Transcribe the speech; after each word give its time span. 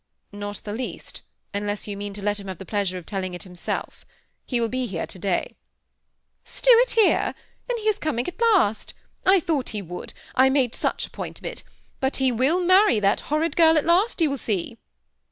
^ 0.33 0.35
Not 0.39 0.61
the 0.63 0.73
least, 0.73 1.21
unless 1.53 1.87
you 1.87 1.95
mean 1.95 2.11
to 2.15 2.23
let 2.23 2.39
him 2.39 2.47
have 2.47 2.57
the 2.57 2.65
pleasure 2.65 2.97
of 2.97 3.05
telling 3.05 3.35
it 3.35 3.43
himself. 3.43 4.03
He 4.47 4.59
will 4.59 4.67
be 4.67 4.87
here 4.87 5.05
to 5.05 5.19
day." 5.19 5.55
^ 6.45 6.47
Stuart 6.47 6.97
here 6.99 7.35
I 7.35 7.35
Then 7.67 7.77
he 7.77 7.83
is 7.83 7.99
coming 7.99 8.27
at 8.27 8.41
last 8.41 8.95
I 9.27 9.39
thought 9.39 9.69
he 9.69 9.81
would,— 9.83 10.13
I 10.35 10.49
made 10.49 10.73
such 10.73 11.05
a 11.05 11.11
point 11.11 11.37
of 11.37 11.45
it; 11.45 11.61
but 11.99 12.17
he 12.17 12.31
will 12.31 12.59
marry 12.61 12.99
that 12.99 13.21
horrid 13.29 13.55
girl 13.55 13.77
at 13.77 13.85
last, 13.85 14.19
you 14.21 14.31
will 14.31 14.39
see." 14.39 14.79